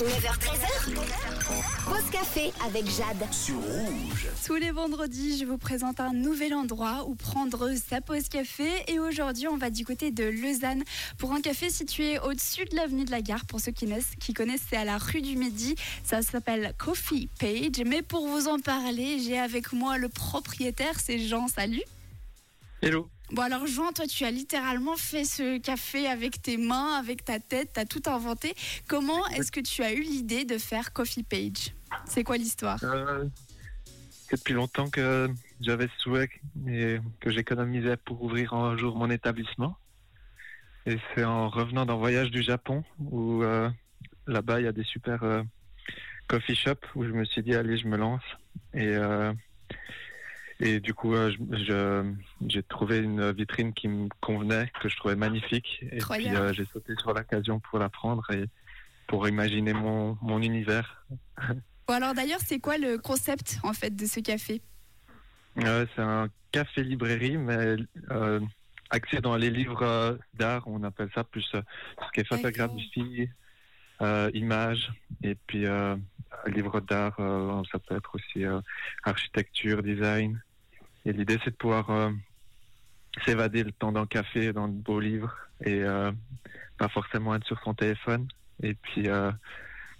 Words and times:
9h13h. 0.00 0.94
Pause 1.84 2.10
café 2.10 2.52
avec 2.64 2.86
Jade. 2.86 3.30
sur 3.32 3.56
rouge. 3.56 4.28
Tous 4.46 4.54
les 4.54 4.70
vendredis, 4.70 5.38
je 5.38 5.44
vous 5.44 5.58
présente 5.58 6.00
un 6.00 6.14
nouvel 6.14 6.54
endroit 6.54 7.04
où 7.06 7.14
prendre 7.14 7.74
sa 7.74 8.00
pause 8.00 8.30
café. 8.30 8.70
Et 8.88 8.98
aujourd'hui, 8.98 9.46
on 9.46 9.58
va 9.58 9.68
du 9.68 9.84
côté 9.84 10.10
de 10.10 10.24
Lausanne 10.24 10.84
pour 11.18 11.32
un 11.32 11.42
café 11.42 11.68
situé 11.68 12.18
au-dessus 12.18 12.64
de 12.64 12.76
l'avenue 12.76 13.04
de 13.04 13.10
la 13.10 13.20
Gare. 13.20 13.44
Pour 13.44 13.60
ceux 13.60 13.72
qui 13.72 13.84
connaissent, 13.84 14.12
qui 14.18 14.32
connaissent 14.32 14.64
c'est 14.70 14.78
à 14.78 14.86
la 14.86 14.96
rue 14.96 15.20
du 15.20 15.36
Midi. 15.36 15.74
Ça 16.02 16.22
s'appelle 16.22 16.72
Coffee 16.78 17.28
Page. 17.38 17.84
Mais 17.84 18.00
pour 18.00 18.26
vous 18.26 18.48
en 18.48 18.58
parler, 18.58 19.18
j'ai 19.18 19.38
avec 19.38 19.74
moi 19.74 19.98
le 19.98 20.08
propriétaire, 20.08 20.98
c'est 20.98 21.18
Jean. 21.18 21.46
Salut. 21.46 21.82
Hello. 22.80 23.06
Bon 23.32 23.42
alors 23.42 23.64
Jean, 23.66 23.92
toi 23.92 24.06
tu 24.06 24.24
as 24.24 24.32
littéralement 24.32 24.96
fait 24.96 25.24
ce 25.24 25.58
café 25.58 26.08
avec 26.08 26.42
tes 26.42 26.56
mains, 26.56 26.98
avec 26.98 27.24
ta 27.24 27.38
tête, 27.38 27.70
tu 27.74 27.80
as 27.80 27.84
tout 27.84 28.02
inventé. 28.06 28.54
Comment 28.88 29.24
est-ce 29.28 29.52
que 29.52 29.60
tu 29.60 29.82
as 29.82 29.92
eu 29.92 30.02
l'idée 30.02 30.44
de 30.44 30.58
faire 30.58 30.92
Coffee 30.92 31.22
Page? 31.22 31.72
C'est 32.06 32.24
quoi 32.24 32.36
l'histoire? 32.38 32.78
Euh, 32.82 33.24
c'est 34.28 34.36
depuis 34.36 34.54
longtemps 34.54 34.90
que 34.90 35.28
j'avais 35.60 35.86
ce 35.86 36.02
souhait 36.02 36.28
et 36.66 36.98
que 37.20 37.30
j'économisais 37.30 37.96
pour 37.96 38.20
ouvrir 38.20 38.52
un 38.52 38.76
jour 38.76 38.96
mon 38.96 39.10
établissement. 39.10 39.76
Et 40.86 40.96
c'est 41.14 41.24
en 41.24 41.50
revenant 41.50 41.86
d'un 41.86 41.96
voyage 41.96 42.32
du 42.32 42.42
Japon 42.42 42.82
où 42.98 43.44
euh, 43.44 43.70
là-bas 44.26 44.60
il 44.60 44.64
y 44.64 44.68
a 44.68 44.72
des 44.72 44.84
super 44.84 45.22
euh, 45.22 45.42
coffee 46.26 46.56
shops 46.56 46.86
où 46.96 47.04
je 47.04 47.10
me 47.10 47.24
suis 47.24 47.44
dit 47.44 47.54
allez 47.54 47.78
je 47.78 47.86
me 47.86 47.96
lance 47.96 48.24
et 48.74 48.88
euh, 48.88 49.32
et 50.60 50.78
du 50.80 50.94
coup 50.94 51.14
euh, 51.14 51.30
je- 51.50 52.12
j'ai 52.46 52.62
trouvé 52.62 52.98
une 52.98 53.32
vitrine 53.32 53.72
qui 53.72 53.88
me 53.88 54.08
convenait 54.20 54.70
que 54.80 54.88
je 54.88 54.96
trouvais 54.96 55.16
magnifique. 55.16 55.82
Et 55.90 55.98
puis 56.18 56.28
euh, 56.36 56.52
j'ai 56.52 56.66
sauté 56.66 56.94
sur 56.96 57.12
l'occasion 57.14 57.60
pour 57.60 57.78
la 57.78 57.88
prendre 57.88 58.30
et 58.30 58.44
pour 59.06 59.26
imaginer 59.28 59.72
mon, 59.72 60.16
mon 60.22 60.40
univers. 60.42 61.04
Bon 61.88 61.94
alors 61.96 62.14
d'ailleurs 62.14 62.38
c'est 62.44 62.60
quoi 62.60 62.78
le 62.78 62.98
concept 62.98 63.58
en 63.64 63.72
fait 63.72 63.96
de 63.96 64.06
ce 64.06 64.20
café? 64.20 64.62
Euh, 65.58 65.86
c'est 65.96 66.02
un 66.02 66.28
café 66.52 66.84
librairie, 66.84 67.36
mais 67.36 67.74
axé 68.90 69.20
dans 69.20 69.36
les 69.36 69.50
livres 69.50 70.16
d'art, 70.34 70.62
on 70.66 70.84
appelle 70.84 71.10
ça 71.14 71.24
plus 71.24 71.42
ce 71.42 71.56
qui 72.14 72.20
est 72.20 72.24
photographie, 72.28 73.28
images, 74.34 74.92
et 75.24 75.34
puis 75.34 75.64
livres 76.46 76.80
d'art, 76.80 77.16
ça 77.72 77.78
peut 77.80 77.96
être 77.96 78.14
aussi 78.14 78.44
architecture, 79.02 79.82
design. 79.82 80.40
Et 81.04 81.12
l'idée, 81.12 81.38
c'est 81.44 81.50
de 81.50 81.56
pouvoir 81.56 81.90
euh, 81.90 82.10
s'évader 83.24 83.64
le 83.64 83.72
temps 83.72 83.92
d'un 83.92 84.06
café, 84.06 84.52
dans 84.52 84.68
de 84.68 84.74
beaux 84.74 85.00
livres, 85.00 85.34
et 85.64 85.82
euh, 85.82 86.12
pas 86.78 86.88
forcément 86.88 87.34
être 87.34 87.46
sur 87.46 87.60
son 87.62 87.74
téléphone. 87.74 88.28
Et 88.62 88.74
puis, 88.74 89.08
euh, 89.08 89.30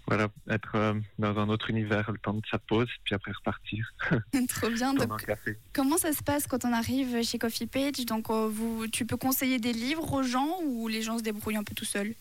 voilà, 0.07 0.29
être 0.49 0.97
dans 1.19 1.39
un 1.39 1.49
autre 1.49 1.71
univers, 1.71 2.11
le 2.11 2.19
temps 2.19 2.35
de 2.35 2.43
sa 2.51 2.59
pause, 2.59 2.89
puis 3.05 3.15
après 3.15 3.33
repartir 3.33 3.93
Trop 4.49 4.71
bien. 4.71 4.93
Donc 4.93 5.25
café. 5.25 5.57
comment 5.73 5.99
ça 5.99 6.13
se 6.13 6.23
passe 6.23 6.47
quand 6.47 6.65
on 6.65 6.73
arrive 6.73 7.23
chez 7.23 7.39
Coffee 7.39 7.67
Page? 7.67 8.05
Donc 8.07 8.29
vous, 8.31 8.89
tu 8.89 9.07
peux 9.07 9.17
conseiller 9.17 9.59
des 9.59 9.73
livres 9.73 10.13
aux 10.13 10.23
gens 10.23 10.59
ou 10.65 10.89
les 10.89 11.03
gens 11.03 11.19
se 11.19 11.23
débrouillent 11.23 11.57
un 11.57 11.65
peu 11.65 11.75
tout 11.75 11.85
seuls? 11.85 12.15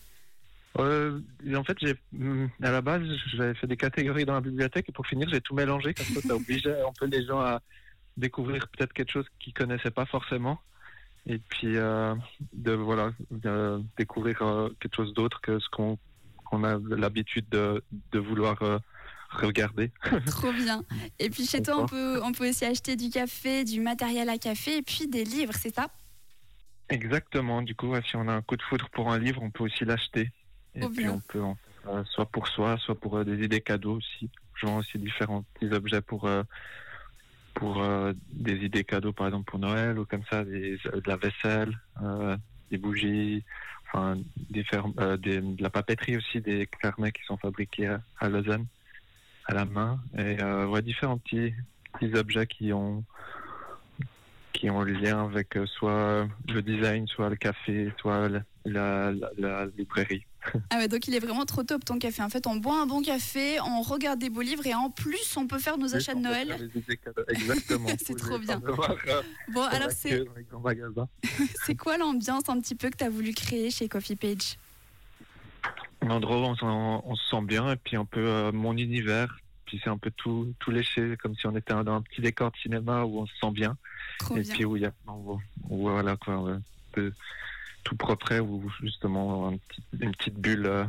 Euh, 0.78 1.20
en 1.54 1.64
fait, 1.64 1.76
j'ai 1.80 1.94
hum, 2.18 2.48
à 2.62 2.70
la 2.70 2.80
base, 2.80 3.02
j'avais 3.34 3.54
fait 3.54 3.66
des 3.66 3.76
catégories 3.76 4.24
dans 4.24 4.34
la 4.34 4.40
bibliothèque 4.40 4.88
et 4.88 4.92
pour 4.92 5.06
finir, 5.06 5.28
j'ai 5.28 5.40
tout 5.40 5.54
mélangé 5.54 5.94
comme 5.94 6.06
ça, 6.06 6.20
ça 6.20 6.34
obligeait 6.36 6.80
un 6.80 6.92
peu 6.98 7.06
les 7.06 7.24
gens 7.26 7.40
à 7.40 7.60
découvrir 8.16 8.68
peut-être 8.68 8.92
quelque 8.92 9.10
chose 9.10 9.26
qu'ils 9.38 9.54
connaissaient 9.54 9.90
pas 9.90 10.06
forcément 10.06 10.60
et 11.26 11.38
puis 11.38 11.76
euh, 11.76 12.14
de 12.52 12.72
voilà 12.72 13.12
de 13.30 13.82
découvrir 13.96 14.42
euh, 14.42 14.68
quelque 14.80 14.96
chose 14.96 15.14
d'autre 15.14 15.40
que 15.40 15.58
ce 15.58 15.68
qu'on 15.70 15.98
qu'on 16.44 16.64
a 16.64 16.78
l'habitude 16.96 17.48
de, 17.50 17.82
de 18.10 18.18
vouloir 18.18 18.60
euh, 18.62 18.78
regarder. 19.30 19.92
Trop 20.26 20.52
bien. 20.52 20.82
Et 21.20 21.30
puis 21.30 21.46
chez 21.46 21.62
toi 21.62 21.82
on 21.82 21.86
peut, 21.86 22.20
on 22.24 22.32
peut 22.32 22.48
aussi 22.48 22.64
acheter 22.64 22.96
du 22.96 23.10
café, 23.10 23.64
du 23.64 23.80
matériel 23.80 24.28
à 24.28 24.38
café 24.38 24.78
et 24.78 24.82
puis 24.82 25.06
des 25.06 25.24
livres, 25.24 25.54
c'est 25.54 25.74
ça? 25.74 25.88
Exactement. 26.88 27.62
Du 27.62 27.76
coup, 27.76 27.94
si 28.04 28.16
on 28.16 28.26
a 28.26 28.32
un 28.32 28.42
coup 28.42 28.56
de 28.56 28.62
foudre 28.62 28.88
pour 28.90 29.12
un 29.12 29.18
livre, 29.20 29.40
on 29.44 29.50
peut 29.50 29.62
aussi 29.62 29.84
l'acheter. 29.84 30.32
Et 30.74 30.80
puis 30.80 31.04
bien. 31.04 31.12
on 31.12 31.20
peut 31.20 31.40
en 31.40 31.56
faire, 31.84 32.04
soit 32.08 32.26
pour 32.26 32.48
soi, 32.48 32.76
soit 32.78 32.98
pour 32.98 33.24
des 33.24 33.44
idées 33.44 33.60
cadeaux 33.60 33.98
aussi. 33.98 34.28
Je 34.54 34.66
vends 34.66 34.78
aussi 34.78 34.98
différents 34.98 35.44
petits 35.54 35.72
objets 35.72 36.00
pour 36.00 36.28
pour 37.60 37.82
euh, 37.82 38.14
des 38.32 38.56
idées 38.64 38.84
cadeaux, 38.84 39.12
par 39.12 39.26
exemple 39.26 39.50
pour 39.50 39.60
Noël 39.60 39.98
ou 39.98 40.06
comme 40.06 40.24
ça, 40.30 40.44
des, 40.44 40.78
de 40.78 41.02
la 41.06 41.16
vaisselle, 41.16 41.78
euh, 42.02 42.36
des 42.70 42.78
bougies, 42.78 43.44
enfin 43.86 44.16
euh, 44.98 45.16
des, 45.18 45.40
de 45.42 45.62
la 45.62 45.68
papeterie 45.68 46.16
aussi, 46.16 46.40
des 46.40 46.66
carnets 46.80 47.12
qui 47.12 47.22
sont 47.24 47.36
fabriqués 47.36 47.88
à, 47.88 48.00
à 48.18 48.30
Lausanne 48.30 48.66
à 49.44 49.52
la 49.52 49.66
main. 49.66 50.00
Et 50.16 50.40
euh, 50.40 50.66
ouais, 50.66 50.80
différents 50.80 51.18
petits 51.18 51.52
petits 51.92 52.14
objets 52.16 52.46
qui 52.46 52.72
ont 52.72 53.04
qui 54.60 54.68
ont 54.68 54.82
le 54.82 54.92
lien 54.92 55.24
avec 55.24 55.56
euh, 55.56 55.64
soit 55.66 56.28
le 56.48 56.60
design, 56.62 57.06
soit 57.08 57.30
le 57.30 57.36
café, 57.36 57.90
soit 57.98 58.28
la, 58.28 58.40
la, 58.66 59.10
la- 59.12 59.30
la 59.38 59.66
librairie. 59.78 60.24
Ah 60.70 60.78
ouais, 60.78 60.88
donc 60.88 61.06
il 61.06 61.14
est 61.14 61.18
vraiment 61.18 61.44
trop 61.44 61.62
top 61.62 61.84
ton 61.84 61.98
café. 61.98 62.22
En 62.22 62.30
fait, 62.30 62.46
on 62.46 62.56
boit 62.56 62.80
un 62.80 62.86
bon 62.86 63.02
café, 63.02 63.58
on 63.60 63.82
regarde 63.82 64.18
des 64.18 64.30
beaux 64.30 64.40
livres 64.40 64.66
et 64.66 64.74
en 64.74 64.88
plus, 64.88 65.36
on 65.36 65.46
peut 65.46 65.58
faire 65.58 65.76
nos 65.76 65.94
achats 65.94 66.14
de 66.14 66.20
Noël. 66.20 66.70
Exactement. 67.28 67.88
C'est 68.02 68.16
trop 68.16 68.38
bien. 68.38 68.58
voir, 68.64 68.96
euh, 69.08 69.22
Bon, 69.52 69.62
alors 69.64 69.90
c'est 69.90 70.24
c'est 71.66 71.74
quoi 71.74 71.98
l'ambiance 71.98 72.48
un 72.48 72.58
petit 72.58 72.74
peu 72.74 72.88
que 72.88 72.96
tu 72.96 73.04
as 73.04 73.10
voulu 73.10 73.32
créer 73.34 73.70
chez 73.70 73.86
Coffee 73.88 74.16
Page? 74.16 74.56
Un 76.00 76.08
endroit 76.10 76.38
où 76.38 76.54
on 76.64 77.14
se 77.16 77.28
sent 77.30 77.42
bien 77.42 77.72
et 77.72 77.76
puis 77.76 77.96
un 77.96 78.06
peu 78.06 78.20
euh, 78.26 78.50
mon 78.52 78.74
univers. 78.78 79.36
Puis 79.70 79.80
c'est 79.84 79.88
un 79.90 79.98
peu 79.98 80.10
tout, 80.10 80.52
tout 80.58 80.72
léché, 80.72 81.16
comme 81.22 81.36
si 81.36 81.46
on 81.46 81.54
était 81.54 81.72
dans 81.72 81.94
un 81.94 82.02
petit 82.02 82.20
décor 82.20 82.50
de 82.50 82.56
cinéma 82.56 83.04
où 83.04 83.20
on 83.20 83.26
se 83.26 83.32
sent 83.40 83.52
bien. 83.52 83.76
Trop 84.18 84.36
et 84.36 84.40
bien. 84.40 84.52
puis 84.52 84.64
où 84.64 84.76
il 84.76 84.82
y 84.82 84.84
a, 84.84 84.92
où, 85.06 85.38
voilà 85.68 86.16
quoi, 86.16 86.34
un 86.34 86.60
peu 86.90 87.12
tout 87.84 87.94
propre, 87.94 88.40
où 88.40 88.68
justement 88.82 89.46
un 89.46 89.56
petit- 89.58 89.82
une 90.00 90.10
petite 90.10 90.34
bulle 90.34 90.66
euh, 90.66 90.84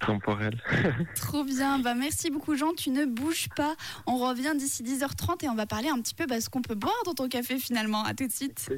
temporelle. 0.00 0.60
Trop 1.16 1.44
bien. 1.44 1.78
Bah, 1.78 1.94
merci 1.94 2.30
beaucoup, 2.30 2.56
Jean. 2.56 2.74
Tu 2.74 2.90
ne 2.90 3.06
bouges 3.06 3.48
pas. 3.56 3.74
On 4.06 4.18
revient 4.18 4.52
d'ici 4.54 4.82
10h30 4.82 5.46
et 5.46 5.48
on 5.48 5.54
va 5.54 5.64
parler 5.64 5.88
un 5.88 5.98
petit 6.02 6.14
peu 6.14 6.26
de 6.26 6.38
ce 6.40 6.50
qu'on 6.50 6.60
peut 6.60 6.74
boire 6.74 6.92
dans 7.06 7.14
ton 7.14 7.28
café 7.30 7.58
finalement. 7.58 8.04
À 8.04 8.12
tout 8.12 8.26
de 8.26 8.32
suite. 8.32 8.68